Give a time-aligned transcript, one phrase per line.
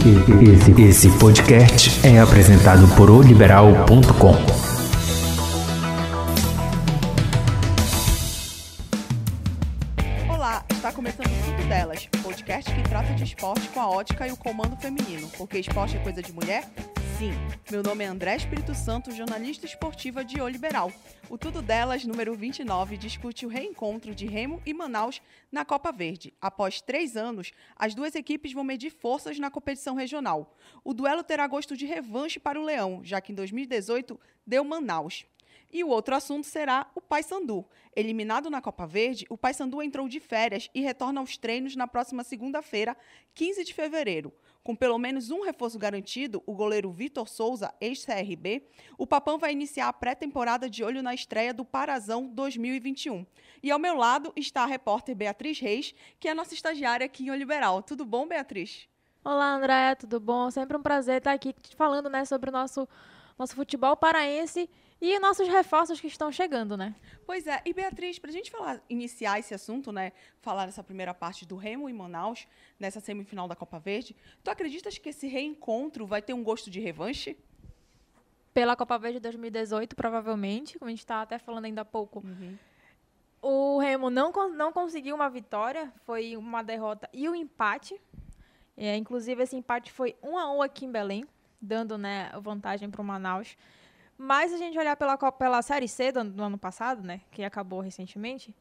[0.00, 4.34] Esse, esse podcast é apresentado por oliberal.com.
[10.26, 14.36] Olá, está começando Tudo Delas, podcast que trata de esporte com a ótica e o
[14.38, 15.28] comando feminino.
[15.36, 16.64] Porque esporte é coisa de mulher?
[17.20, 17.32] Sim.
[17.70, 20.90] Meu nome é André Espírito Santo, jornalista esportiva de O Liberal.
[21.28, 25.20] O Tudo Delas, número 29, discute o reencontro de Remo e Manaus
[25.52, 26.32] na Copa Verde.
[26.40, 30.56] Após três anos, as duas equipes vão medir forças na competição regional.
[30.82, 35.26] O duelo terá gosto de revanche para o Leão, já que em 2018 deu Manaus.
[35.72, 37.66] E o outro assunto será o Paysandu.
[37.94, 42.24] Eliminado na Copa Verde, o Paysandu entrou de férias e retorna aos treinos na próxima
[42.24, 42.96] segunda-feira,
[43.34, 44.32] 15 de fevereiro.
[44.62, 49.88] Com pelo menos um reforço garantido, o goleiro Vitor Souza, ex-CRB, o Papão vai iniciar
[49.88, 53.24] a pré-temporada de olho na estreia do Parazão 2021.
[53.62, 57.30] E ao meu lado está a repórter Beatriz Reis, que é nossa estagiária aqui em
[57.30, 57.82] Oliberal.
[57.82, 58.86] Tudo bom, Beatriz?
[59.24, 60.50] Olá, André, tudo bom?
[60.50, 62.86] Sempre um prazer estar aqui falando né, sobre o nosso,
[63.38, 64.68] nosso futebol paraense
[65.00, 66.94] e nossos reforços que estão chegando, né?
[67.24, 70.12] Pois é, e Beatriz, para a gente falar, iniciar esse assunto, né?
[70.40, 72.46] Falar nessa primeira parte do Remo e Manaus,
[72.78, 76.80] nessa semifinal da Copa Verde, tu acreditas que esse reencontro vai ter um gosto de
[76.80, 77.36] revanche?
[78.52, 82.20] Pela Copa Verde 2018, provavelmente, como a gente estava até falando ainda há pouco.
[82.20, 82.58] Uhum.
[83.40, 87.98] O Remo não, não conseguiu uma vitória, foi uma derrota e um empate.
[88.76, 91.24] É, inclusive, esse empate foi um a um aqui em Belém,
[91.60, 93.56] dando né, vantagem para o Manaus.
[94.22, 97.80] Mas a gente olhar pela, pela Série C do, do, ano passado, né, que acabou
[97.80, 98.54] recentemente,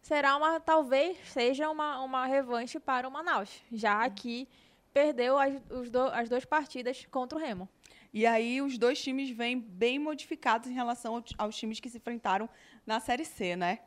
[0.00, 4.48] será uma, talvez seja uma, uma revanche para o Manaus, já que
[4.90, 7.68] perdeu as, os do, as duas partidas contra o Remo.
[8.14, 11.98] E aí os dois times vêm bem modificados em relação ao, aos times que se
[11.98, 12.48] enfrentaram
[12.86, 13.80] na Série C, né?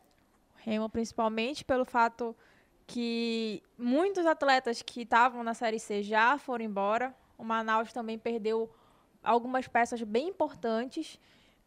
[0.57, 2.35] Remo principalmente pelo fato
[2.85, 7.11] que muitos atletas que estavam na Série C já foram embora.
[7.39, 8.71] O Manaus também perdeu
[9.23, 11.19] algumas peças bem importantes.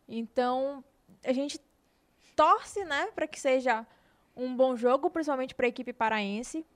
[0.08, 0.84] Então,
[1.24, 1.60] a gente
[2.36, 3.86] torce, né, para que seja
[4.36, 6.66] um bom jogo, principalmente para a equipe paraense,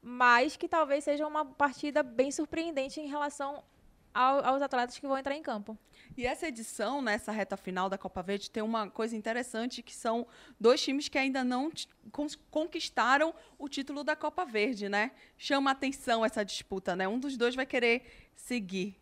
[0.00, 3.62] mas que talvez seja uma partida bem surpreendente em relação
[4.14, 5.76] ao, aos atletas que vão entrar em campo.
[6.16, 10.26] E essa edição, nessa reta final da Copa Verde, tem uma coisa interessante que são
[10.58, 11.70] dois times que ainda não
[12.50, 15.10] conquistaram o título da Copa Verde, né?
[15.36, 17.06] Chama atenção essa disputa, né?
[17.06, 18.96] Um dos dois vai querer seguir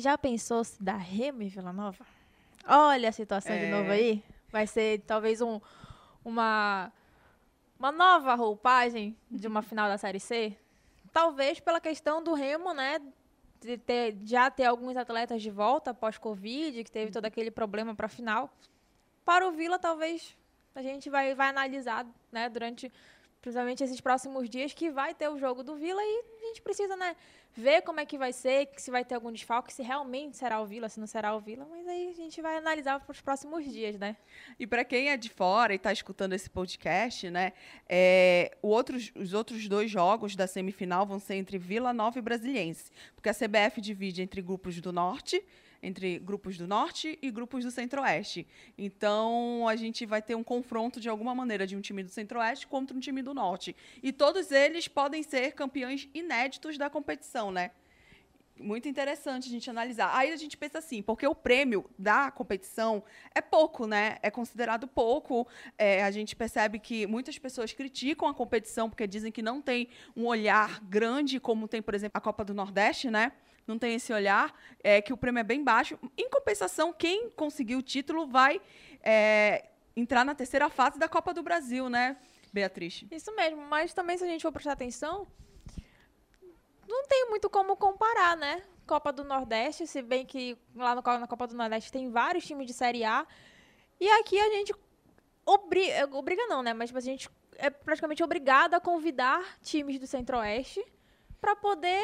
[0.00, 2.04] já pensou se dá Remo e Vila Nova?
[2.66, 3.64] Olha a situação é.
[3.64, 4.22] de novo aí.
[4.50, 5.60] Vai ser talvez um,
[6.24, 6.92] uma,
[7.78, 10.56] uma nova roupagem de uma final da Série C.
[11.12, 13.00] Talvez pela questão do Remo, né?
[13.60, 18.06] De ter, já ter alguns atletas de volta pós-Covid, que teve todo aquele problema para
[18.06, 18.50] a final.
[19.24, 20.36] Para o Vila, talvez
[20.74, 22.92] a gente vai, vai analisar né, durante
[23.40, 26.96] principalmente esses próximos dias, que vai ter o jogo do Vila e a gente precisa,
[26.96, 27.14] né,
[27.54, 30.66] ver como é que vai ser, se vai ter algum desfalque, se realmente será o
[30.66, 33.64] Vila, se não será o Vila, mas aí a gente vai analisar para os próximos
[33.64, 34.16] dias, né?
[34.58, 37.52] E para quem é de fora e está escutando esse podcast, né,
[37.88, 42.90] é, outros, os outros dois jogos da semifinal vão ser entre Vila Nova e Brasiliense,
[43.14, 45.44] porque a CBF divide entre grupos do Norte
[45.82, 48.46] entre grupos do norte e grupos do centro-oeste.
[48.76, 52.66] Então, a gente vai ter um confronto de alguma maneira de um time do centro-oeste
[52.66, 53.74] contra um time do norte.
[54.02, 57.70] E todos eles podem ser campeões inéditos da competição, né?
[58.60, 60.10] Muito interessante a gente analisar.
[60.14, 63.02] Aí a gente pensa assim, porque o prêmio da competição
[63.34, 64.18] é pouco, né?
[64.22, 65.46] É considerado pouco.
[65.76, 69.88] É, a gente percebe que muitas pessoas criticam a competição porque dizem que não tem
[70.16, 73.32] um olhar grande, como tem, por exemplo, a Copa do Nordeste, né?
[73.68, 75.98] não tem esse olhar, é, que o prêmio é bem baixo.
[76.16, 78.60] Em compensação, quem conseguir o título vai
[79.02, 82.16] é, entrar na terceira fase da Copa do Brasil, né,
[82.52, 83.04] Beatriz?
[83.10, 85.26] Isso mesmo, mas também se a gente for prestar atenção,
[86.88, 88.62] não tem muito como comparar, né?
[88.86, 92.66] Copa do Nordeste, se bem que lá no, na Copa do Nordeste tem vários times
[92.66, 93.26] de Série A.
[94.00, 94.74] E aqui a gente
[95.44, 96.72] obriga, obriga não, né?
[96.72, 100.84] Mas a gente é praticamente obrigado a convidar times do Centro-Oeste
[101.40, 102.02] para poder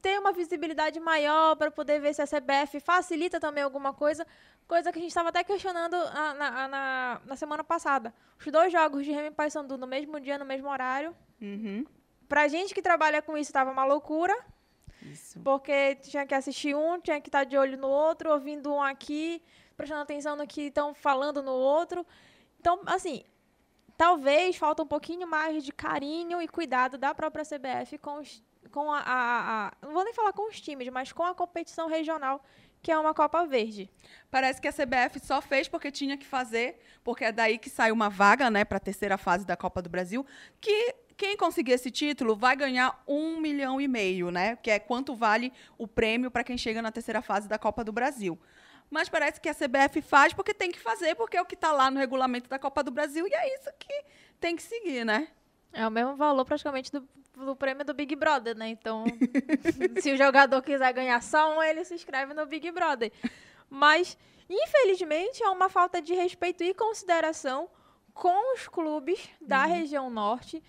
[0.00, 4.26] ter uma visibilidade maior para poder ver se a CBF facilita também alguma coisa,
[4.66, 8.14] coisa que a gente estava até questionando na, na, na, na, semana passada.
[8.38, 11.14] Os dois jogos de Remy Paysandu no mesmo dia, no mesmo horário.
[11.40, 11.84] Uhum.
[12.28, 14.36] Pra gente que trabalha com isso, estava uma loucura.
[15.02, 15.40] Isso.
[15.40, 19.42] Porque tinha que assistir um, tinha que estar de olho no outro, ouvindo um aqui,
[19.76, 22.04] prestando atenção no que estão falando no outro.
[22.60, 23.24] Então, assim,
[23.96, 28.92] talvez falta um pouquinho mais de carinho e cuidado da própria CBF com os com
[28.92, 32.44] a, a, a, Não vou nem falar com os times, mas com a competição regional,
[32.82, 33.90] que é uma Copa Verde.
[34.30, 37.90] Parece que a CBF só fez porque tinha que fazer, porque é daí que sai
[37.90, 40.24] uma vaga né, para a terceira fase da Copa do Brasil,
[40.60, 44.54] que quem conseguir esse título vai ganhar um milhão e meio, né?
[44.54, 47.90] Que é quanto vale o prêmio para quem chega na terceira fase da Copa do
[47.90, 48.38] Brasil.
[48.88, 51.72] Mas parece que a CBF faz porque tem que fazer, porque é o que está
[51.72, 54.04] lá no regulamento da Copa do Brasil e é isso que
[54.38, 55.26] tem que seguir, né?
[55.72, 58.68] É o mesmo valor praticamente do, do prêmio do Big Brother, né?
[58.68, 59.04] Então,
[60.00, 63.12] se o jogador quiser ganhar só um, ele se inscreve no Big Brother.
[63.68, 64.16] Mas,
[64.48, 67.68] infelizmente, é uma falta de respeito e consideração
[68.14, 69.68] com os clubes da uhum.
[69.68, 70.62] região norte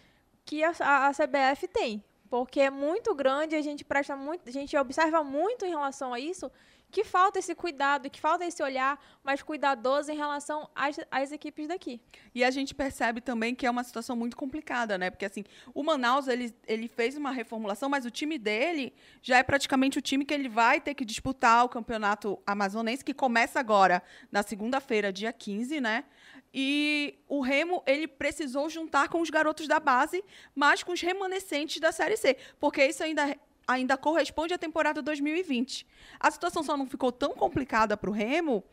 [0.50, 0.72] que a,
[1.08, 2.04] a, CBF tem.
[2.28, 6.20] Porque é muito grande, a gente presta muito, a gente observa muito em relação a
[6.20, 6.52] isso,
[6.92, 11.68] que falta esse cuidado, que falta esse olhar mais cuidadoso em relação às, às, equipes
[11.68, 12.02] daqui.
[12.34, 15.12] E a gente percebe também que é uma situação muito complicada, né?
[15.12, 18.92] Porque assim, o Manaus ele, ele fez uma reformulação, mas o time dele
[19.22, 23.14] já é praticamente o time que ele vai ter que disputar o campeonato amazonense, que
[23.14, 24.02] começa agora
[24.32, 26.06] na segunda-feira, dia 15, né?
[26.54, 30.24] E o Remo, ele precisou juntar com os garotos da base,
[30.56, 33.38] mas com os remanescentes da Série C, porque isso ainda
[33.68, 35.86] ainda corresponde à temporada 2020.
[36.20, 38.64] A situação só não ficou tão complicada para o Remo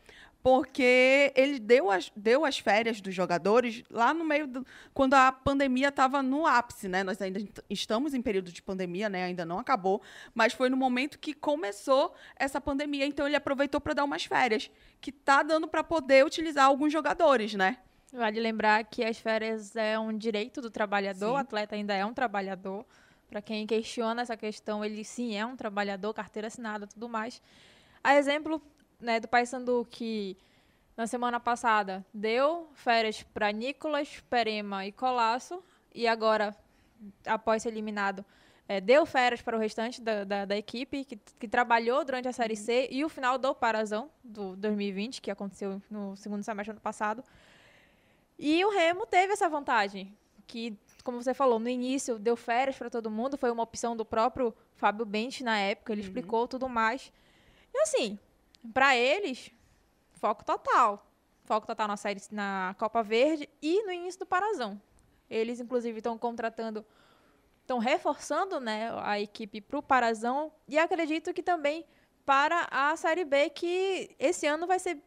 [0.47, 5.29] porque ele deu as, deu as férias dos jogadores lá no meio do, quando a
[5.29, 7.03] pandemia estava no ápice, né?
[7.03, 9.25] Nós ainda estamos em período de pandemia, né?
[9.25, 10.01] Ainda não acabou,
[10.33, 14.71] mas foi no momento que começou essa pandemia, então ele aproveitou para dar umas férias,
[15.01, 17.79] que tá dando para poder utilizar alguns jogadores, né?
[18.13, 21.33] Vale lembrar que as férias é um direito do trabalhador, Sim.
[21.33, 22.85] o atleta ainda é um trabalhador.
[23.29, 27.41] Para quem questiona essa questão, ele sim é um trabalhador, carteira assinada, tudo mais.
[28.01, 28.61] A exemplo
[28.99, 30.37] né, do Paysandu que
[30.95, 35.63] na semana passada deu férias para Nicolas, Perema e Colasso
[35.93, 36.55] e agora,
[37.25, 38.25] após ser eliminado,
[38.67, 42.33] é, deu férias para o restante da, da, da equipe que, que, trabalhou durante a
[42.33, 46.75] Série C e o final do Parazão do 2020, que aconteceu no segundo semestre do
[46.75, 47.23] ano passado.
[48.37, 50.13] E o Remo teve essa vantagem,
[50.45, 54.03] que como você falou, no início deu férias para todo mundo, foi uma opção do
[54.03, 56.07] próprio Fábio Bente na época, ele uhum.
[56.07, 57.13] explicou tudo mais.
[57.73, 58.19] E assim,
[58.73, 59.51] para eles,
[60.13, 61.05] foco total.
[61.43, 64.81] Foco total na série na Copa Verde e no início do Parazão.
[65.29, 66.85] Eles inclusive estão contratando
[67.61, 71.85] estão reforçando, né, a equipe para o Parazão e acredito que também
[72.25, 74.97] para a Série B que esse ano vai ser,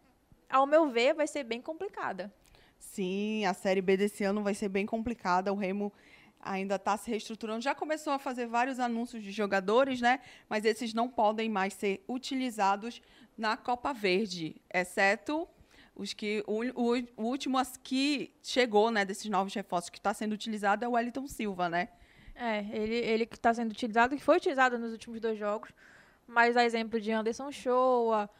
[0.48, 2.32] ao meu ver, vai ser bem complicada.
[2.78, 5.52] Sim, a Série B desse ano vai ser bem complicada.
[5.52, 5.92] O Remo
[6.38, 7.60] ainda está se reestruturando.
[7.60, 10.20] Já começou a fazer vários anúncios de jogadores, né?
[10.48, 13.02] Mas esses não podem mais ser utilizados
[13.40, 15.48] na Copa Verde, exceto
[15.94, 20.32] os que o, o, o último que chegou, né, desses novos reforços que está sendo
[20.32, 21.88] utilizado é o Wellington Silva, né?
[22.34, 25.70] É, ele, ele que está sendo utilizado, que foi utilizado nos últimos dois jogos,
[26.26, 28.30] mas a exemplo de Anderson Shoa,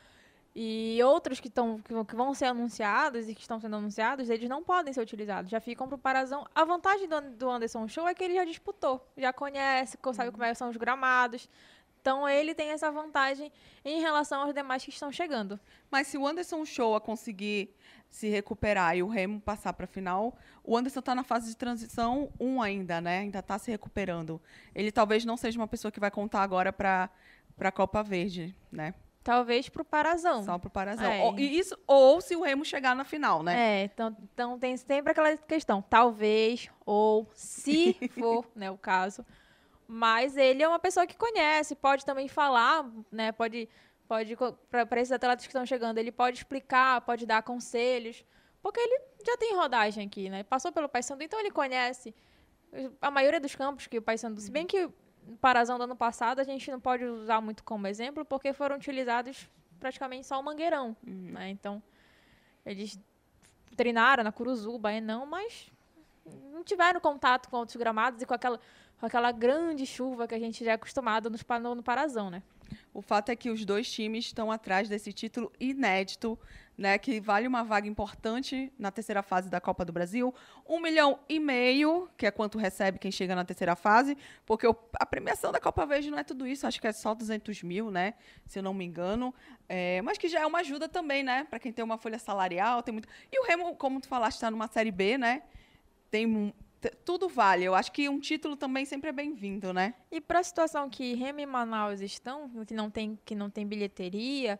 [0.54, 4.64] e outros que, tão, que vão ser anunciados e que estão sendo anunciados, eles não
[4.64, 6.46] podem ser utilizados, já ficam para o Parazão.
[6.54, 10.32] A vantagem do, do Anderson Show é que ele já disputou, já conhece, sabe uhum.
[10.32, 11.48] como é, são os gramados.
[12.00, 13.52] Então ele tem essa vantagem
[13.84, 15.60] em relação aos demais que estão chegando.
[15.90, 17.74] Mas se o Anderson Show conseguir
[18.08, 21.56] se recuperar e o Remo passar para a final, o Anderson está na fase de
[21.56, 23.18] transição 1 ainda, né?
[23.20, 24.40] Ainda está se recuperando.
[24.74, 27.10] Ele talvez não seja uma pessoa que vai contar agora para
[27.60, 28.94] a Copa Verde, né?
[29.22, 30.42] Talvez pro Parazão.
[30.42, 31.10] Só pro Parazão.
[31.10, 31.22] É.
[31.22, 33.82] Ou, isso, ou se o Remo chegar na final, né?
[33.82, 35.82] É, então, então tem sempre aquela questão.
[35.82, 39.24] Talvez, ou se for, né, o caso.
[39.92, 43.32] Mas ele é uma pessoa que conhece, pode também falar, né?
[43.32, 43.68] Pode,
[44.06, 44.36] pode
[44.70, 48.24] para esses atletas que estão chegando, ele pode explicar, pode dar conselhos.
[48.62, 50.44] Porque ele já tem rodagem aqui, né?
[50.44, 52.14] Passou pelo Paysandu, então ele conhece
[53.02, 54.40] a maioria dos campos que o Paysandu...
[54.40, 54.88] Se bem que
[55.40, 59.50] Parazão do ano passado a gente não pode usar muito como exemplo, porque foram utilizados
[59.80, 60.96] praticamente só o Mangueirão.
[61.04, 61.32] Uhum.
[61.32, 61.50] Né?
[61.50, 61.82] Então,
[62.64, 62.96] eles
[63.76, 65.72] treinaram na Curuzuba, e não, mas
[66.52, 68.60] não tiveram contato com outros gramados e com aquela,
[69.00, 72.42] com aquela grande chuva que a gente já é acostumado no, no Parazão, né?
[72.92, 76.38] O fato é que os dois times estão atrás desse título inédito
[76.76, 80.34] né, que vale uma vaga importante na terceira fase da Copa do Brasil.
[80.66, 84.16] Um milhão e meio, que é quanto recebe quem chega na terceira fase,
[84.46, 87.14] porque o, a premiação da Copa Verde não é tudo isso, acho que é só
[87.14, 88.14] 200 mil, né,
[88.46, 89.34] se eu não me engano.
[89.68, 92.82] É, mas que já é uma ajuda também, né, para quem tem uma folha salarial.
[92.82, 93.08] Tem muito...
[93.30, 95.42] E o Remo, como tu falaste, está numa Série B, né,
[96.10, 96.52] tem
[97.04, 97.64] tudo vale.
[97.64, 99.94] Eu acho que um título também sempre é bem-vindo, né?
[100.10, 103.66] E para a situação que Remo e Manaus estão, que não tem que não tem
[103.66, 104.58] bilheteria,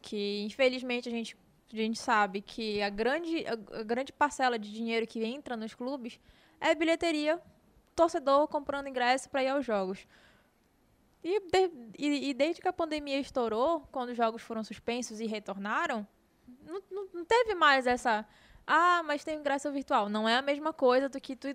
[0.00, 1.36] que infelizmente a gente
[1.72, 6.18] a gente sabe que a grande, a, grande parcela de dinheiro que entra nos clubes
[6.58, 7.40] é bilheteria,
[7.94, 10.06] torcedor comprando ingresso para ir aos jogos.
[11.22, 15.26] E, de, e, e, desde que a pandemia estourou, quando os jogos foram suspensos e
[15.26, 16.06] retornaram,
[16.64, 18.26] não, não, não, teve mais essa.
[18.70, 20.10] Ah, mas tem ingresso virtual.
[20.10, 21.48] Não é a mesma coisa do que tu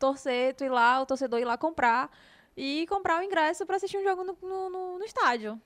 [0.00, 2.10] torcer, tu ir lá, o torcedor ir lá comprar
[2.56, 5.62] e comprar o ingresso para assistir um jogo no, no, no, no estádio.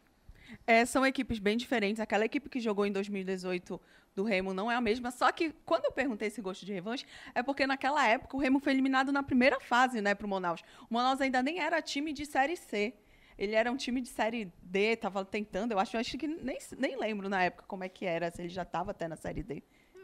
[0.66, 2.00] É, são equipes bem diferentes.
[2.00, 3.80] Aquela equipe que jogou em 2018
[4.14, 5.11] do Remo não é a mesma.
[5.11, 8.61] Só que quando eu perguntei esse gosto de revanche, é porque naquela época o Remo
[8.61, 10.62] foi eliminado na primeira fase, né, pro Manaus.
[10.90, 12.92] O Manaus ainda nem era time de Série C.
[13.38, 16.59] Ele era um time de Série D, tava tentando, eu acho, eu acho que nem,
[16.76, 19.42] nem lembro na época como é que era, se ele já estava até na Série
[19.42, 19.62] D.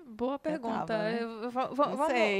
[0.08, 0.86] Boa pergunta.
[0.86, 1.18] tava, né?
[1.20, 1.50] Eu- eu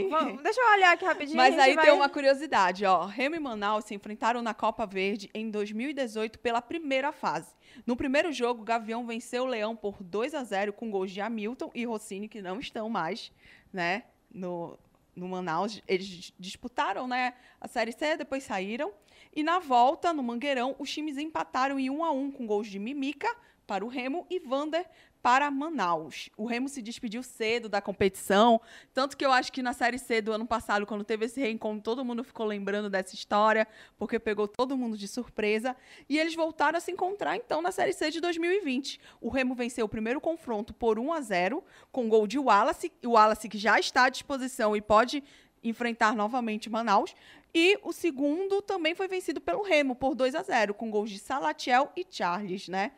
[0.08, 1.37] vamos- deixa eu olhar aqui rapidinho.
[1.37, 3.04] Mas aí vai- tem uma curiosidade, ó.
[3.06, 7.54] Remo e Manaus se enfrentaram na Copa Verde em 2018 pela primeira fase.
[7.85, 11.70] No primeiro jogo, Gavião venceu o Leão por 2 a 0 com gols de Hamilton
[11.75, 13.32] e Rossini, que não estão mais,
[13.73, 14.78] né, no,
[15.14, 15.82] no Manaus.
[15.88, 18.92] Eles dis- disputaram, né, a Série C, depois saíram.
[19.35, 22.78] E na volta, no Mangueirão, os times empataram em 1 a 1 com gols de
[22.78, 23.28] Mimica
[23.66, 24.87] para o Remo e Vander
[25.26, 26.30] para Manaus.
[26.37, 28.61] O Remo se despediu cedo da competição,
[28.95, 31.83] tanto que eu acho que na Série C do ano passado, quando teve esse reencontro,
[31.83, 33.66] todo mundo ficou lembrando dessa história,
[33.99, 35.75] porque pegou todo mundo de surpresa.
[36.09, 39.00] E eles voltaram a se encontrar, então, na Série C de 2020.
[39.21, 43.14] O Remo venceu o primeiro confronto por 1 a 0 com gol de Wallace, o
[43.14, 45.25] Wallace que já está à disposição e pode
[45.64, 47.12] enfrentar novamente Manaus.
[47.52, 51.18] E o segundo também foi vencido pelo Remo por 2 a 0 com gols de
[51.18, 52.92] Salatiel e Charles, né?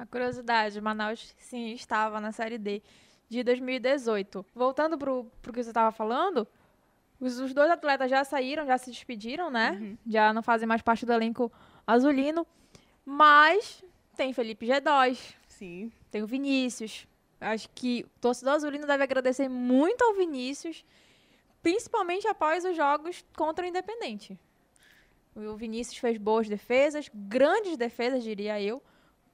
[0.00, 2.82] A curiosidade, Manaus sim estava na Série D
[3.28, 4.46] de 2018.
[4.54, 6.48] Voltando pro, pro que você estava falando,
[7.20, 9.98] os, os dois atletas já saíram, já se despediram, né?
[10.06, 11.52] Já não fazem mais parte do elenco
[11.86, 12.46] azulino.
[13.04, 13.84] Mas
[14.16, 15.92] tem Felipe G2, Sim.
[16.10, 17.06] tem o Vinícius.
[17.38, 20.82] Acho que o torcedor azulino deve agradecer muito ao Vinícius,
[21.62, 24.38] principalmente após os jogos contra o Independente.
[25.36, 28.82] O Vinícius fez boas defesas, grandes defesas, diria eu,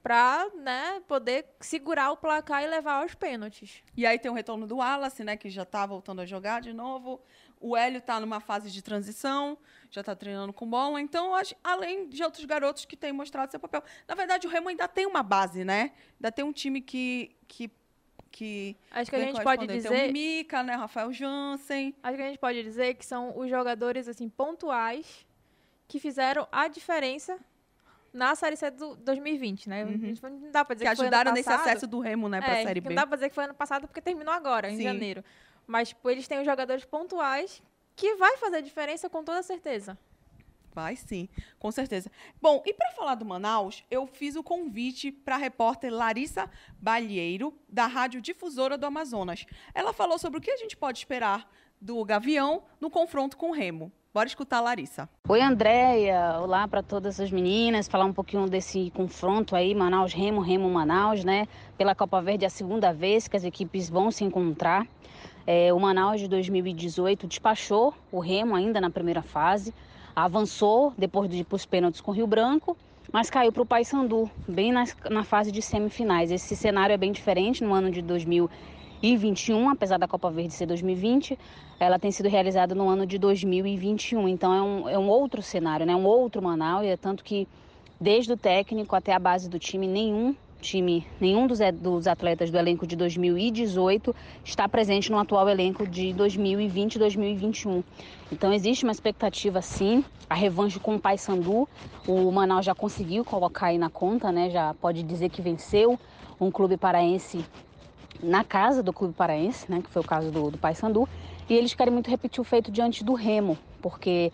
[0.07, 3.83] para né, poder segurar o placar e levar aos pênaltis.
[3.95, 6.71] E aí tem o retorno do Wallace, né, que já tá voltando a jogar de
[6.71, 7.21] novo.
[7.59, 9.57] O Hélio tá numa fase de transição,
[9.91, 11.01] já tá treinando com bola.
[11.01, 13.83] Então, além de outros garotos que têm mostrado seu papel.
[14.07, 15.91] Na verdade, o Remo ainda tem uma base, né?
[16.13, 17.35] Ainda tem um time que.
[17.45, 17.69] que
[18.29, 19.67] que Acho que a gente pode corresponder.
[19.67, 20.75] Tem dizer, o Mimica, né?
[20.75, 21.95] Rafael Jansen.
[22.03, 25.25] acho que a gente pode dizer que são os jogadores assim pontuais
[25.87, 27.39] que fizeram a diferença
[28.13, 29.85] na Série C do 2020, né?
[29.85, 32.57] Não dá pra dizer Que que, foi ano ajudaram nesse acesso do Remo, né, pra
[32.57, 32.89] é, Série B.
[32.89, 34.83] Não dá pra dizer que foi ano passado porque terminou agora, em Sim.
[34.83, 35.23] janeiro.
[35.65, 37.61] Mas, tipo, eles têm os jogadores pontuais
[37.95, 39.97] que vai fazer diferença com toda certeza.
[40.77, 42.11] Vai sim, com certeza.
[42.39, 46.47] Bom, e para falar do Manaus, eu fiz o convite para a repórter Larissa
[46.79, 49.43] Balheiro, da Rádio Difusora do Amazonas.
[49.73, 51.49] Ela falou sobre o que a gente pode esperar
[51.81, 53.91] do Gavião no confronto com o Remo.
[54.17, 55.07] Bora escutar a Larissa.
[55.29, 56.39] Oi, Andréia.
[56.41, 57.87] Olá para todas as meninas.
[57.87, 61.47] Falar um pouquinho desse confronto aí, Manaus-Remo, Remo-Manaus, né?
[61.77, 64.87] Pela Copa Verde a segunda vez que as equipes vão se encontrar.
[65.45, 69.71] É, o Manaus de 2018 despachou o Remo ainda na primeira fase.
[70.15, 72.75] Avançou depois de ir para os pênaltis com o Rio Branco,
[73.13, 76.31] mas caiu para o Paysandu, bem nas- na fase de semifinais.
[76.31, 78.01] Esse cenário é bem diferente no ano de
[79.01, 81.37] 2021, apesar da Copa Verde ser 2020
[81.79, 84.27] ela tem sido realizada no ano de 2021.
[84.27, 85.95] Então é um, é um outro cenário, né?
[85.95, 87.47] um outro Manaus, e é tanto que
[87.99, 92.49] desde o técnico até a base do time, nenhum time, nenhum dos, e- dos atletas
[92.49, 97.83] do elenco de 2018 está presente no atual elenco de 2020 e 2021.
[98.31, 101.69] Então existe uma expectativa sim, a revanche com o Paysandu,
[102.07, 104.49] o Manaus já conseguiu colocar aí na conta, né?
[104.49, 105.99] Já pode dizer que venceu
[106.39, 107.45] um clube paraense
[108.21, 111.07] na casa do clube paraense, né, que foi o caso do, do Paysandu,
[111.49, 114.31] e eles querem muito repetir o feito diante do Remo, porque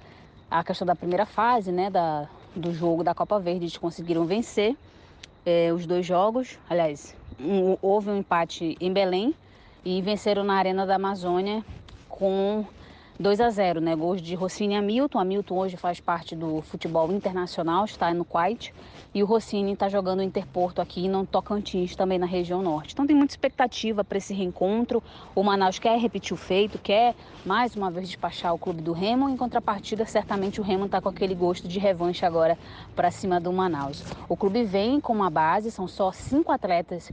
[0.50, 4.76] a questão da primeira fase, né, da, do jogo da Copa Verde, eles conseguiram vencer
[5.46, 9.36] eh, os dois jogos, aliás, um- houve um empate em Belém
[9.84, 11.64] e venceram na Arena da Amazônia
[12.08, 12.66] com
[13.20, 17.12] 2 a 0, né, gols de Rossini e Hamilton, Hamilton hoje faz parte do futebol
[17.12, 18.74] internacional, está no Kuwait,
[19.14, 22.94] e o Rossini está jogando o Interporto aqui no Tocantins, também na região norte.
[22.94, 25.02] Então tem muita expectativa para esse reencontro.
[25.36, 27.14] O Manaus quer repetir o feito, quer
[27.46, 29.30] mais uma vez despachar o clube do Remo.
[29.30, 32.58] Em contrapartida, certamente o Remo está com aquele gosto de revanche agora
[32.96, 34.04] para cima do Manaus.
[34.28, 37.12] O clube vem com uma base, são só cinco atletas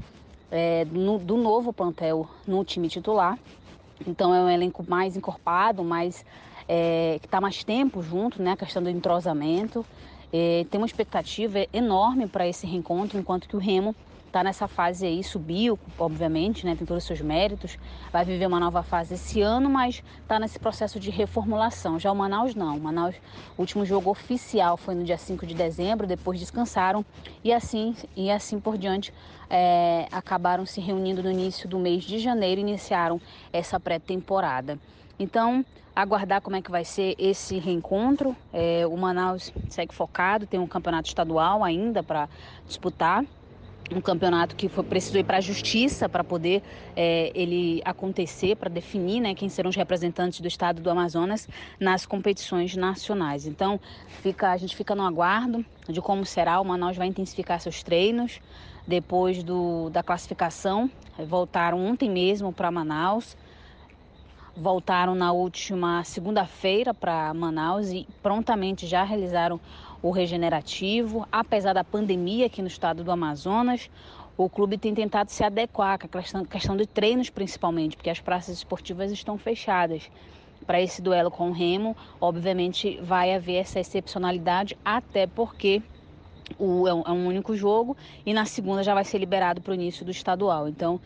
[0.50, 3.38] é, no- do novo plantel no time titular.
[4.07, 6.25] Então é um elenco mais encorpado, mais
[6.69, 8.52] é, que está mais tempo junto, né?
[8.52, 9.85] A questão do entrosamento.
[10.33, 13.95] É, tem uma expectativa enorme para esse reencontro, enquanto que o Remo
[14.30, 16.76] está nessa fase aí, subiu, obviamente, né?
[16.76, 17.76] Tem todos os seus méritos,
[18.12, 21.99] vai viver uma nova fase esse ano, mas está nesse processo de reformulação.
[21.99, 22.76] Já o Manaus não.
[22.76, 23.16] O Manaus,
[23.58, 27.04] o último jogo oficial foi no dia 5 de dezembro, depois descansaram
[27.42, 29.12] e assim e assim por diante
[29.50, 33.20] é, acabaram se reunindo no início do mês de janeiro e iniciaram
[33.52, 34.78] essa pré-temporada.
[35.18, 38.37] Então, aguardar como é que vai ser esse reencontro.
[38.52, 42.28] É, o Manaus segue focado, tem um campeonato estadual ainda para
[42.64, 43.25] disputar
[43.94, 46.62] um campeonato que foi preciso ir para a justiça para poder
[46.97, 52.06] é, ele acontecer, para definir né, quem serão os representantes do estado do Amazonas nas
[52.06, 53.47] competições nacionais.
[53.47, 53.80] Então,
[54.23, 56.61] fica, a gente fica no aguardo de como será.
[56.61, 58.40] O Manaus vai intensificar seus treinos
[58.87, 60.90] depois do, da classificação.
[61.26, 63.37] Voltaram ontem mesmo para Manaus.
[64.56, 69.61] Voltaram na última segunda-feira para Manaus e prontamente já realizaram
[70.02, 71.26] o regenerativo.
[71.30, 73.90] Apesar da pandemia aqui no estado do Amazonas,
[74.37, 78.21] o clube tem tentado se adequar com a questão, questão de treinos principalmente, porque as
[78.21, 80.11] praças esportivas estão fechadas.
[80.66, 85.83] Para esse duelo com o Remo, obviamente vai haver essa excepcionalidade, até porque
[86.59, 89.75] o, é, um, é único jogo e na segunda já vai ser liberado para o
[89.75, 90.69] início do estadual.
[90.69, 91.00] Então,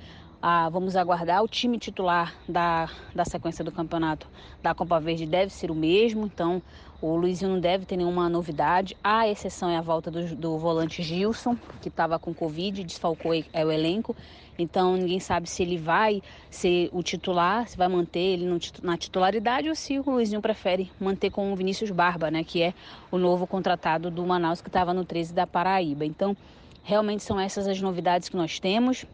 [0.46, 1.42] ah, vamos aguardar.
[1.42, 4.28] O time titular da, da sequência do campeonato
[4.62, 6.60] da Copa Verde deve ser o mesmo, então
[7.00, 8.94] o Luizinho não deve ter nenhuma novidade.
[9.02, 13.64] A exceção é a volta do, do volante Gilson, que estava com Covid, desfalcou é,
[13.64, 14.14] o elenco.
[14.58, 18.98] Então ninguém sabe se ele vai ser o titular, se vai manter ele no, na
[18.98, 22.74] titularidade ou se o Luizinho prefere manter com o Vinícius Barba, né, que é
[23.10, 26.04] o novo contratado do Manaus que estava no 13 da Paraíba.
[26.04, 26.36] Então
[26.82, 29.06] realmente são essas as novidades que nós temos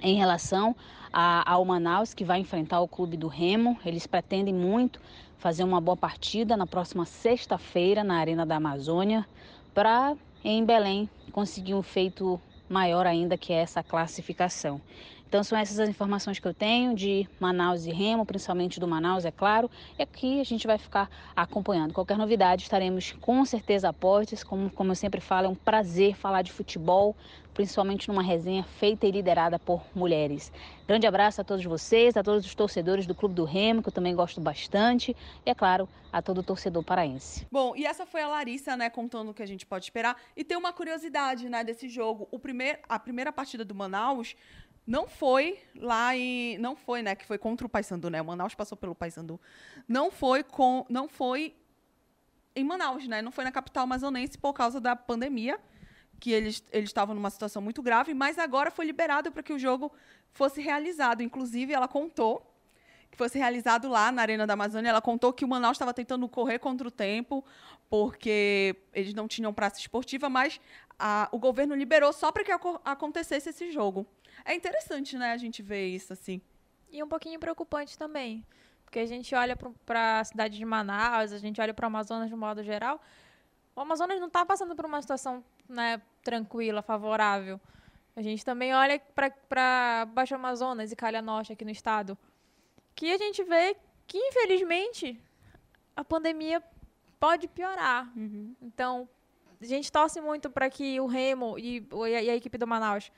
[0.00, 0.74] em relação
[1.12, 3.78] ao Manaus, que vai enfrentar o clube do Remo.
[3.84, 5.00] Eles pretendem muito
[5.36, 9.26] fazer uma boa partida na próxima sexta-feira na Arena da Amazônia,
[9.74, 14.80] para em Belém conseguir um feito maior ainda que é essa classificação.
[15.32, 19.24] Então são essas as informações que eu tenho de Manaus e Remo, principalmente do Manaus,
[19.24, 19.70] é claro.
[19.98, 21.94] E aqui a gente vai ficar acompanhando.
[21.94, 23.94] Qualquer novidade estaremos com certeza a.
[24.44, 27.16] Como, como eu sempre falo, é um prazer falar de futebol,
[27.54, 30.52] principalmente numa resenha feita e liderada por mulheres.
[30.86, 33.92] Grande abraço a todos vocês, a todos os torcedores do Clube do Remo, que eu
[33.92, 37.46] também gosto bastante, e é claro, a todo torcedor paraense.
[37.50, 40.16] Bom, e essa foi a Larissa, né, contando o que a gente pode esperar.
[40.36, 42.28] E tem uma curiosidade, né, desse jogo.
[42.30, 44.36] O primeir, a primeira partida do Manaus
[44.86, 48.20] não foi lá em, não foi, né, que foi contra o Paysandu, né?
[48.20, 49.40] O Manaus passou pelo Paysandu.
[49.88, 51.54] Não foi com, não foi
[52.54, 53.22] em Manaus, né?
[53.22, 55.58] Não foi na capital amazonense por causa da pandemia,
[56.20, 59.58] que eles eles estavam numa situação muito grave, mas agora foi liberado para que o
[59.58, 59.92] jogo
[60.32, 61.22] fosse realizado.
[61.22, 62.48] Inclusive, ela contou
[63.10, 64.88] que fosse realizado lá na Arena da Amazônia.
[64.88, 67.44] Ela contou que o Manaus estava tentando correr contra o tempo,
[67.88, 70.58] porque eles não tinham praça esportiva, mas
[70.98, 72.50] a, o governo liberou só para que
[72.84, 74.06] acontecesse esse jogo.
[74.44, 76.40] É interessante, né, a gente ver isso assim.
[76.90, 78.44] E um pouquinho preocupante também.
[78.84, 82.28] Porque a gente olha para a cidade de Manaus, a gente olha para o Amazonas
[82.28, 83.00] de modo geral.
[83.74, 87.58] O Amazonas não está passando por uma situação né, tranquila, favorável.
[88.14, 89.00] A gente também olha
[89.48, 92.18] para Baixo Amazonas e Calha Norte aqui no estado.
[92.94, 93.74] Que a gente vê
[94.06, 95.18] que, infelizmente,
[95.96, 96.62] a pandemia
[97.18, 98.12] pode piorar.
[98.14, 98.54] Uhum.
[98.60, 99.08] Então,
[99.58, 103.10] a gente torce muito para que o Remo e, e a equipe do Manaus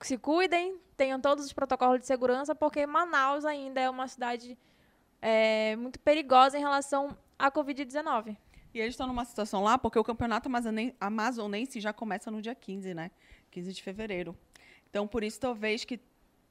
[0.00, 4.58] se cuidem, tenham todos os protocolos de segurança, porque Manaus ainda é uma cidade
[5.22, 8.36] é, muito perigosa em relação à Covid-19.
[8.74, 10.50] E eles estão numa situação lá porque o campeonato
[11.00, 13.10] amazonense já começa no dia 15, né?
[13.50, 14.36] 15 de fevereiro.
[14.90, 15.98] Então, por isso, talvez que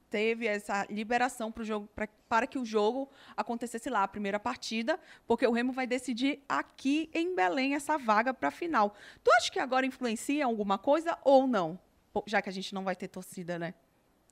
[0.10, 5.00] teve essa liberação pro jogo, pra, para que o jogo acontecesse lá, a primeira partida,
[5.28, 8.96] porque o Remo vai decidir aqui em Belém essa vaga para a final.
[9.24, 11.80] Tu acha que agora influencia alguma coisa ou não?
[12.26, 13.74] Já que a gente não vai ter torcida, né?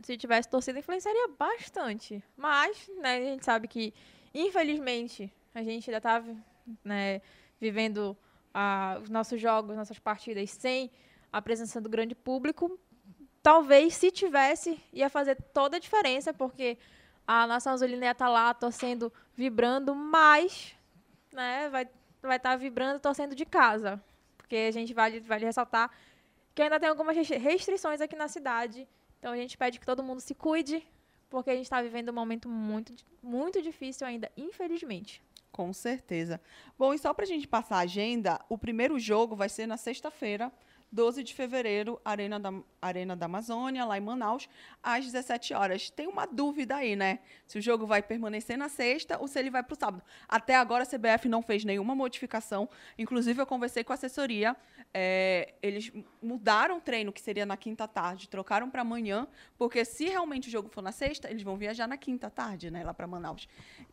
[0.01, 2.23] Se tivesse torcida, influenciaria bastante.
[2.35, 3.93] Mas, né, a gente sabe que,
[4.33, 6.23] infelizmente, a gente ainda está
[6.83, 7.21] né,
[7.59, 8.17] vivendo
[8.53, 10.91] ah, os nossos jogos, nossas partidas sem
[11.31, 12.79] a presença do grande público.
[13.41, 16.77] Talvez, se tivesse, ia fazer toda a diferença, porque
[17.27, 20.75] a nação azulina ia estar tá lá torcendo, vibrando, mas
[21.31, 24.01] né, vai estar vai tá vibrando torcendo de casa.
[24.37, 25.91] Porque a gente vale, vale ressaltar
[26.53, 28.87] que ainda tem algumas restrições aqui na cidade.
[29.19, 30.85] Então a gente pede que todo mundo se cuide,
[31.29, 35.21] porque a gente está vivendo um momento muito, muito difícil ainda, infelizmente.
[35.51, 36.41] Com certeza.
[36.77, 39.77] Bom, e só para a gente passar a agenda, o primeiro jogo vai ser na
[39.77, 40.51] sexta-feira,
[40.93, 44.47] 12 de fevereiro, Arena da, Arena da Amazônia, lá em Manaus,
[44.81, 45.89] às 17 horas.
[45.89, 47.19] Tem uma dúvida aí, né?
[47.47, 50.03] Se o jogo vai permanecer na sexta ou se ele vai para o sábado.
[50.29, 52.69] Até agora a CBF não fez nenhuma modificação.
[52.95, 54.55] Inclusive, eu conversei com a assessoria.
[54.93, 59.27] É, eles mudaram o treino, que seria na quinta tarde, trocaram para amanhã,
[59.57, 62.83] porque se realmente o jogo for na sexta, eles vão viajar na quinta tarde, né,
[62.83, 63.47] lá para Manaus.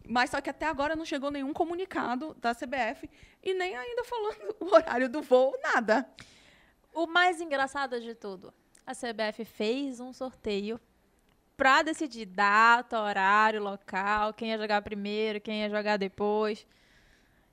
[0.07, 3.09] Mas só que até agora não chegou nenhum comunicado da CBF
[3.43, 6.07] e nem ainda falando o horário do voo, nada.
[6.93, 8.53] O mais engraçado de tudo,
[8.85, 10.81] a CBF fez um sorteio
[11.57, 16.67] pra decidir data, horário, local, quem ia jogar primeiro, quem ia jogar depois.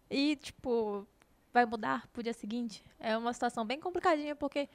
[0.10, 1.06] E, tipo,
[1.54, 2.84] vai mudar pro dia seguinte.
[3.00, 4.70] É uma situação bem complicadinha, porque,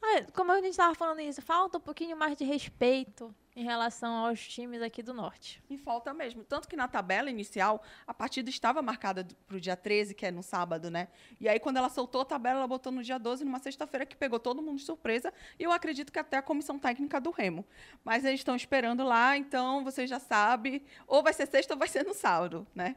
[0.00, 4.14] ah, como a gente estava falando isso, falta um pouquinho mais de respeito em relação
[4.14, 5.62] aos times aqui do Norte.
[5.68, 6.42] E falta mesmo.
[6.42, 10.30] Tanto que na tabela inicial, a partida estava marcada para o dia 13, que é
[10.30, 11.08] no sábado, né?
[11.38, 14.16] E aí, quando ela soltou a tabela, ela botou no dia 12, numa sexta-feira, que
[14.16, 15.32] pegou todo mundo de surpresa.
[15.58, 17.66] E eu acredito que até a comissão técnica do Remo.
[18.02, 20.82] Mas eles estão esperando lá, então você já sabe.
[21.06, 22.96] Ou vai ser sexta ou vai ser no sábado, né?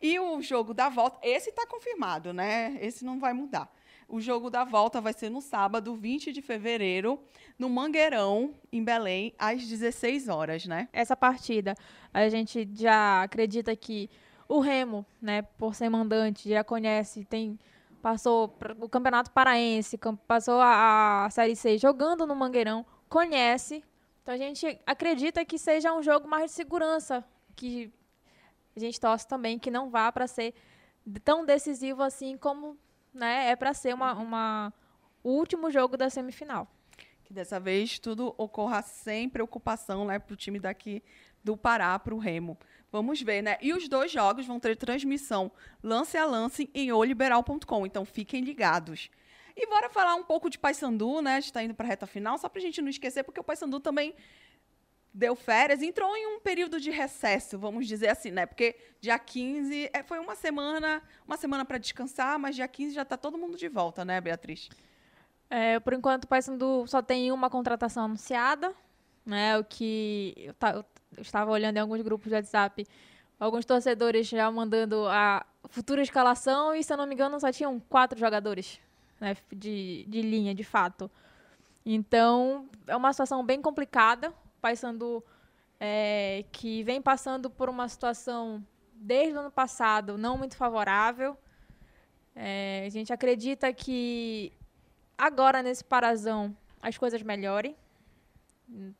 [0.00, 2.78] E o jogo da volta, esse está confirmado, né?
[2.80, 3.68] Esse não vai mudar.
[4.14, 7.18] O jogo da volta vai ser no sábado, 20 de fevereiro,
[7.58, 10.88] no Mangueirão, em Belém, às 16 horas, né?
[10.92, 11.74] Essa partida,
[12.12, 14.08] a gente já acredita que
[14.46, 17.58] o Remo, né, por ser mandante, já conhece, tem
[18.00, 19.98] passou o Campeonato Paraense,
[20.28, 23.82] passou a, a Série C jogando no Mangueirão, conhece.
[24.22, 27.24] Então a gente acredita que seja um jogo mais de segurança,
[27.56, 27.92] que
[28.76, 30.54] a gente torce também que não vá para ser
[31.24, 32.78] tão decisivo assim como
[33.14, 34.74] né, é para ser uma, uma,
[35.22, 36.68] o último jogo da semifinal.
[37.24, 41.02] Que dessa vez tudo ocorra sem preocupação né, para o time daqui
[41.42, 42.58] do Pará para o Remo.
[42.90, 43.58] Vamos ver, né?
[43.60, 45.50] E os dois jogos vão ter transmissão
[45.82, 49.10] lance a lance em oliberal.com, então fiquem ligados.
[49.56, 51.32] E bora falar um pouco de Paysandu, né?
[51.32, 53.40] A gente está indo para a reta final, só para a gente não esquecer, porque
[53.40, 54.14] o Paysandu também
[55.14, 58.44] deu férias, entrou em um período de recesso, vamos dizer assim, né?
[58.46, 63.02] Porque dia 15 é, foi uma semana, uma semana para descansar, mas dia 15 já
[63.02, 64.68] está todo mundo de volta, né, Beatriz?
[65.48, 68.74] É, por enquanto o Paysandu só tem uma contratação anunciada,
[69.24, 69.56] né?
[69.56, 70.84] O que eu, tá, eu,
[71.22, 72.84] estava olhando em alguns grupos de WhatsApp,
[73.38, 77.78] alguns torcedores já mandando a futura escalação e se eu não me engano só tinham
[77.78, 78.80] quatro jogadores,
[79.20, 81.08] né, de, de linha, de fato.
[81.86, 85.22] Então, é uma situação bem complicada Paysandu
[85.78, 91.36] é, que vem passando por uma situação desde o ano passado não muito favorável.
[92.34, 94.50] É, a gente acredita que
[95.18, 97.76] agora nesse parazão as coisas melhorem,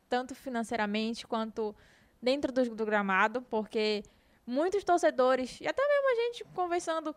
[0.07, 1.75] tanto financeiramente quanto
[2.21, 4.03] dentro do, do gramado, porque
[4.47, 7.17] muitos torcedores, e até mesmo a gente conversando,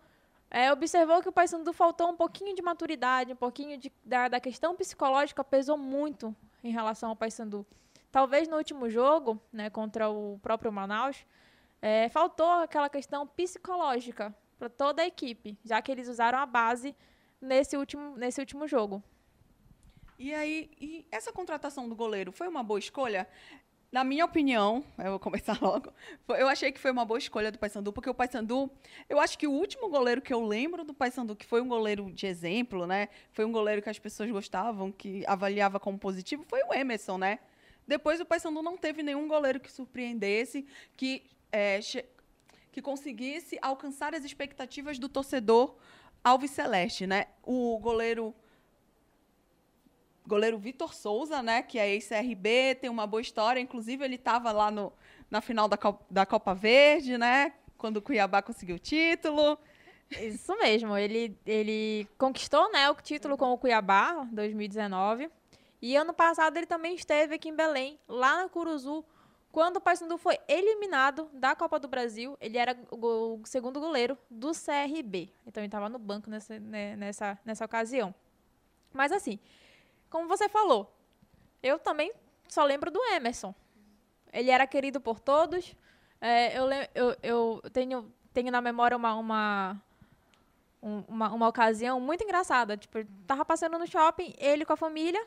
[0.50, 4.40] é, observou que o Paysandu faltou um pouquinho de maturidade, um pouquinho de, da, da
[4.40, 6.34] questão psicológica pesou muito
[6.64, 7.66] em relação ao Paysandu.
[8.12, 11.26] Talvez no último jogo, né, contra o próprio Manaus,
[11.82, 16.96] é, faltou aquela questão psicológica para toda a equipe, já que eles usaram a base
[17.42, 19.04] nesse último, nesse último jogo.
[20.18, 23.28] E aí, e essa contratação do goleiro foi uma boa escolha?
[23.92, 25.94] Na minha opinião, eu vou começar logo,
[26.30, 28.70] eu achei que foi uma boa escolha do Paysandu, porque o Paysandu,
[29.08, 32.12] eu acho que o último goleiro que eu lembro do Paysandu, que foi um goleiro
[32.12, 33.10] de exemplo, né?
[33.32, 37.40] Foi um goleiro que as pessoas gostavam, que avaliava como positivo, foi o Emerson, né?
[37.88, 41.80] Depois o Paysandu não teve nenhum goleiro que surpreendesse, que, é,
[42.72, 45.76] que conseguisse alcançar as expectativas do torcedor
[46.24, 47.28] Alves Celeste, né?
[47.44, 48.36] O goleiro
[50.28, 54.70] goleiro Vitor Souza, né, que é ex-CRB, tem uma boa história, inclusive ele estava lá
[54.70, 54.92] no,
[55.32, 59.58] na final da Copa, da Copa Verde, né, quando o Cuiabá conseguiu o título.
[60.12, 65.30] Isso mesmo, ele, ele conquistou, né, o título com o Cuiabá, 2019.
[65.82, 69.06] E ano passado ele também esteve aqui em Belém, lá na Curuzu,
[69.52, 72.38] quando o Paysandu foi eliminado da Copa do Brasil.
[72.40, 75.32] Ele era o segundo goleiro do CRB.
[75.46, 78.14] Então ele estava no banco nessa, né, nessa, nessa ocasião.
[78.94, 79.40] Mas assim,
[80.10, 80.92] como você falou,
[81.62, 82.12] eu também
[82.48, 83.54] só lembro do Emerson.
[84.32, 85.76] Ele era querido por todos.
[86.20, 89.82] É, eu, eu, eu tenho, tenho na memória uma, uma,
[90.82, 92.78] uma, uma ocasião muito engraçada.
[92.78, 95.26] Tipo, tava passando no shopping, ele com a família,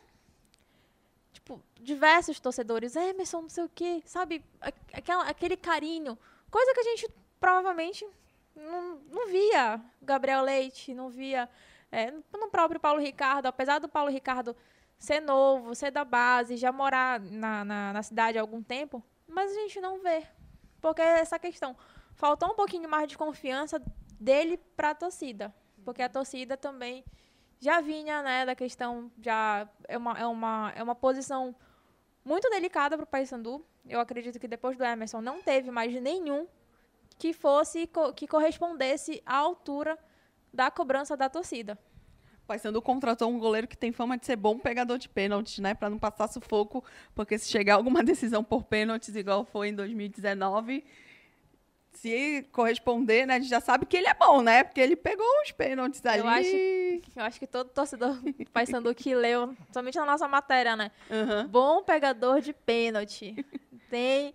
[1.32, 4.44] tipo, diversos torcedores, Emerson, não sei o quê, sabe?
[4.92, 6.18] Aquela, aquele carinho.
[6.50, 8.06] Coisa que a gente provavelmente
[8.54, 11.48] não, não via Gabriel Leite, não via
[11.90, 14.56] é, no próprio Paulo Ricardo, apesar do Paulo Ricardo
[14.98, 19.50] ser novo, ser da base, já morar na, na, na cidade há algum tempo, mas
[19.50, 20.26] a gente não vê.
[20.80, 21.76] Porque essa questão.
[22.14, 23.80] Faltou um pouquinho mais de confiança
[24.18, 25.54] dele para a torcida.
[25.84, 27.02] Porque a torcida também
[27.60, 31.54] já vinha, né, da questão, já é uma, é uma, é uma posição
[32.24, 33.64] muito delicada para o Paysandu.
[33.86, 36.48] Eu acredito que depois do Emerson não teve mais nenhum
[37.18, 39.98] que fosse, que correspondesse à altura
[40.52, 41.78] da cobrança da torcida.
[42.46, 45.90] Paysandu contratou um goleiro que tem fama de ser bom pegador de pênaltis, né, para
[45.90, 46.82] não passar sufoco,
[47.14, 50.82] porque se chegar alguma decisão por pênaltis igual foi em 2019,
[51.92, 54.64] se corresponder, né, a gente já sabe que ele é bom, né?
[54.64, 56.20] Porque ele pegou os pênaltis ali.
[56.20, 56.56] Eu acho,
[57.16, 58.16] eu acho que todo torcedor
[58.52, 60.90] Paysandu que leu, somente na nossa matéria, né?
[61.10, 61.48] Uhum.
[61.48, 63.34] Bom pegador de pênalti.
[63.90, 64.34] tem.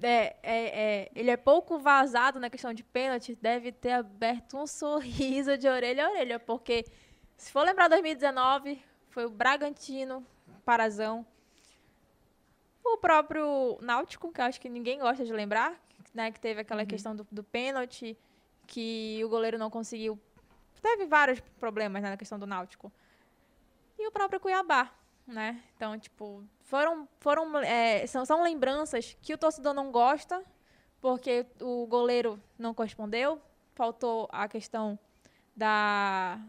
[0.00, 4.64] É, é, é, ele é pouco vazado na questão de pênalti, deve ter aberto um
[4.64, 6.84] sorriso de orelha a orelha, porque
[7.36, 10.24] se for lembrar 2019, foi o Bragantino,
[10.64, 11.26] Parazão,
[12.84, 15.74] o próprio Náutico, que eu acho que ninguém gosta de lembrar,
[16.18, 16.88] né, que teve aquela uhum.
[16.88, 18.18] questão do, do pênalti,
[18.66, 20.18] que o goleiro não conseguiu.
[20.82, 22.92] Teve vários problemas né, na questão do Náutico.
[23.96, 24.90] E o próprio Cuiabá,
[25.24, 25.62] né?
[25.76, 30.44] Então, tipo, foram, foram é, são, são lembranças que o torcedor não gosta,
[31.00, 33.40] porque o goleiro não correspondeu,
[33.74, 34.98] faltou a questão
[35.56, 36.40] da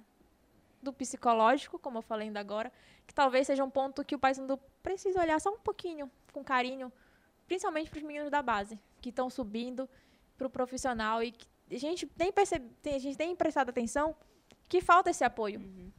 [0.81, 2.71] do psicológico, como eu falei ainda agora,
[3.05, 6.91] que talvez seja um ponto que o Paysandu precisa olhar só um pouquinho, com carinho,
[7.45, 9.89] principalmente para os meninos da base, que estão subindo
[10.37, 14.15] para o profissional e que a gente tem percebe, tem, a gente tem prestado atenção
[14.67, 15.59] que falta esse apoio.
[15.59, 15.91] Uhum.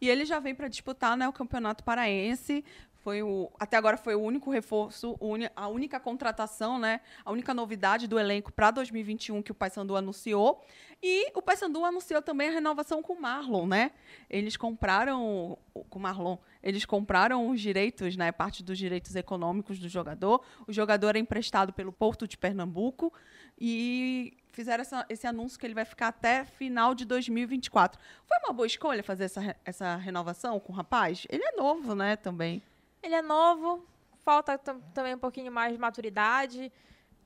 [0.00, 2.64] E ele já vem para disputar né, o Campeonato Paraense.
[3.02, 5.18] Foi o, até agora foi o único reforço,
[5.56, 10.64] a única contratação, né, a única novidade do elenco para 2021 que o Paysandu anunciou.
[11.02, 13.90] E o Paysandu anunciou também a renovação com o Marlon, né?
[14.30, 15.58] Eles compraram
[15.90, 20.44] com o Marlon, eles compraram os direitos, né, parte dos direitos econômicos do jogador.
[20.68, 23.12] O jogador é emprestado pelo Porto de Pernambuco
[23.60, 28.00] e fizeram essa, esse anúncio que ele vai ficar até final de 2024.
[28.24, 31.26] Foi uma boa escolha fazer essa, essa renovação com o rapaz?
[31.28, 32.62] Ele é novo, né, também.
[33.02, 33.84] Ele é novo,
[34.24, 36.72] falta também um pouquinho mais de maturidade.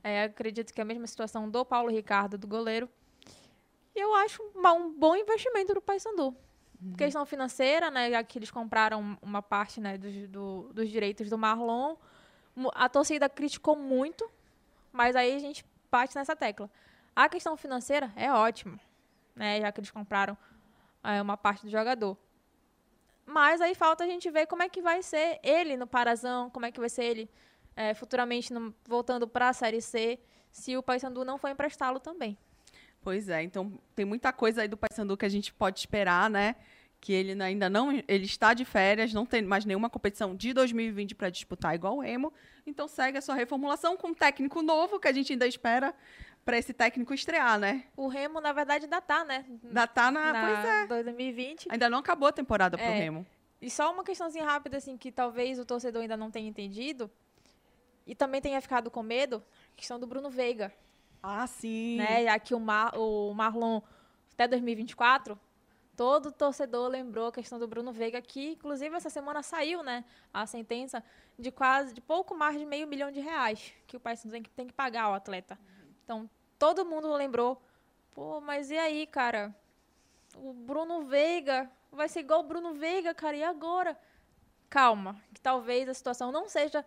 [0.03, 2.89] É, acredito que é a mesma situação do Paulo Ricardo, do goleiro.
[3.95, 6.35] Eu acho uma, um bom investimento do Paysandu.
[6.81, 6.93] Uhum.
[6.93, 11.37] Questão financeira, né, já que eles compraram uma parte né, dos, do, dos direitos do
[11.37, 11.95] Marlon.
[12.73, 14.29] A torcida criticou muito,
[14.91, 16.69] mas aí a gente bate nessa tecla.
[17.15, 18.79] A questão financeira é ótima,
[19.35, 20.37] né, já que eles compraram
[21.03, 22.17] é, uma parte do jogador.
[23.27, 26.65] Mas aí falta a gente ver como é que vai ser ele no Parazão, como
[26.65, 27.29] é que vai ser ele
[27.75, 30.17] é, futuramente no, voltando para a Série C,
[30.49, 32.37] se o Paysandu não for emprestá-lo também.
[33.01, 36.55] Pois é, então tem muita coisa aí do Paysandu que a gente pode esperar, né?
[37.01, 41.13] Que ele ainda não, ele está de férias, não tem mais nenhuma competição de 2020
[41.13, 42.33] para disputar igual o Emo,
[42.65, 45.93] então segue a sua reformulação com um técnico novo que a gente ainda espera
[46.47, 47.83] para esse técnico estrear, né?
[47.97, 49.43] O Remo, na verdade, ainda tá, né?
[49.61, 50.87] Ainda tá na, na pois é.
[50.87, 51.67] 2020.
[51.69, 52.97] Ainda não acabou a temporada pro é.
[52.97, 53.27] Remo.
[53.61, 57.11] E só uma questãozinha rápida, assim, que talvez o torcedor ainda não tenha entendido
[58.05, 59.43] e também tenha ficado com medo,
[59.75, 60.73] questão do Bruno Veiga.
[61.21, 61.97] Ah, sim.
[61.97, 62.39] Né?
[62.39, 63.81] Que o, Mar, o Marlon,
[64.31, 65.37] até 2024,
[65.97, 70.45] todo torcedor lembrou a questão do Bruno Veiga, que inclusive essa semana saiu, né, a
[70.45, 71.03] sentença
[71.37, 74.49] de quase, de pouco mais de meio milhão de reais que o Paysandu tem que,
[74.49, 75.59] tem que pagar ao atleta.
[76.05, 77.61] Então, todo mundo lembrou.
[78.11, 79.55] Pô, mas e aí, cara?
[80.35, 83.97] O Bruno Veiga vai ser igual o Bruno Veiga, cara, e agora?
[84.69, 86.85] Calma, que talvez a situação não seja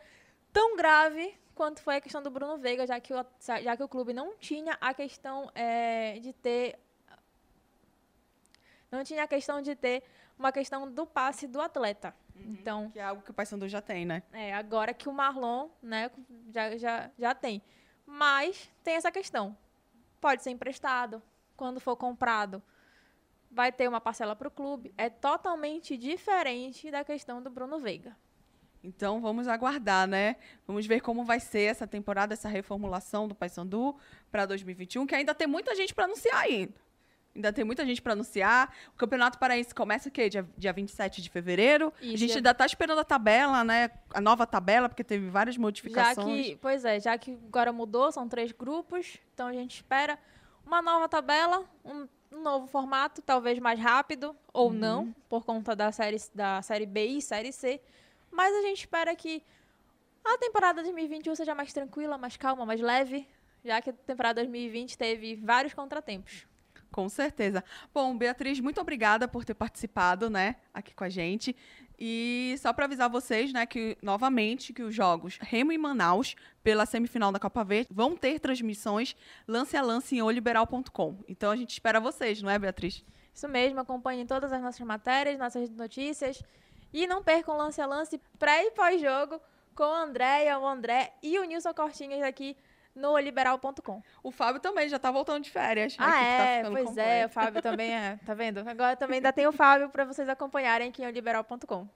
[0.52, 3.26] tão grave quanto foi a questão do Bruno Veiga, já que o,
[3.62, 6.78] já que o clube não tinha a questão é, de ter.
[8.90, 10.02] Não tinha a questão de ter
[10.38, 12.14] uma questão do passe do atleta.
[12.34, 14.22] Uhum, então, que é algo que o Paysandu já tem, né?
[14.32, 16.10] É, agora que o Marlon, né,
[16.52, 17.62] já, já, já tem.
[18.10, 19.56] Mas tem essa questão.
[20.20, 21.22] Pode ser emprestado.
[21.56, 22.60] Quando for comprado,
[23.48, 24.92] vai ter uma parcela para o clube.
[24.98, 28.16] É totalmente diferente da questão do Bruno Veiga.
[28.82, 30.36] Então vamos aguardar, né?
[30.66, 33.96] Vamos ver como vai ser essa temporada, essa reformulação do Paysandu
[34.28, 36.74] para 2021, que ainda tem muita gente para anunciar ainda.
[37.34, 38.74] Ainda tem muita gente para anunciar.
[38.94, 40.28] O Campeonato Paraense começa o quê?
[40.28, 41.92] Dia, dia 27 de fevereiro.
[42.00, 43.90] A gente ainda está esperando a tabela, né?
[44.12, 46.46] A nova tabela, porque teve várias modificações.
[46.46, 49.18] Já que, pois é, já que agora mudou, são três grupos.
[49.32, 50.18] Então a gente espera
[50.66, 54.76] uma nova tabela, um, um novo formato, talvez mais rápido ou uhum.
[54.76, 57.80] não, por conta da série, da série B e série C.
[58.30, 59.42] Mas a gente espera que
[60.24, 63.26] a temporada 2021 seja mais tranquila, mais calma, mais leve,
[63.64, 66.46] já que a temporada 2020 teve vários contratempos.
[66.90, 67.62] Com certeza.
[67.94, 71.54] Bom, Beatriz, muito obrigada por ter participado, né, aqui com a gente.
[71.98, 76.86] E só para avisar vocês, né, que novamente que os jogos Remo e Manaus pela
[76.86, 79.14] semifinal da Copa Verde vão ter transmissões
[79.46, 81.18] lance a lance em oliberal.com.
[81.28, 83.04] Então a gente espera vocês, não é, Beatriz?
[83.32, 86.42] Isso mesmo, acompanhem todas as nossas matérias, nossas notícias
[86.92, 89.40] e não percam lance a lance pré e pós-jogo
[89.74, 92.56] com a Andréia, o André e o Nilson Cortinhas aqui
[92.94, 94.02] no liberal.com.
[94.22, 95.96] O Fábio também já tá voltando de férias.
[95.98, 97.08] Ah, tá é, tá pois completo.
[97.08, 98.58] é, o Fábio também é, tá vendo?
[98.68, 101.88] Agora também ainda tem o Fábio para vocês acompanharem aqui no liberal.com.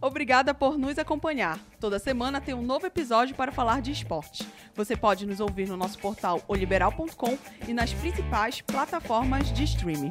[0.00, 1.58] Obrigada por nos acompanhar.
[1.78, 4.46] Toda semana tem um novo episódio para falar de esporte.
[4.74, 10.10] Você pode nos ouvir no nosso portal oliberal.com e nas principais plataformas de streaming.